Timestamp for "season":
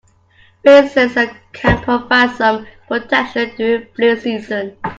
4.19-4.75